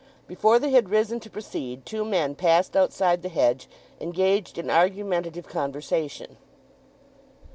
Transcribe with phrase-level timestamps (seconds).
[0.27, 3.69] Before they had risen to proceed two men passed outside the hedge,
[3.99, 6.37] engaged in argumentative conversation.